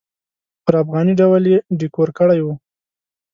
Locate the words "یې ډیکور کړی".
1.51-2.39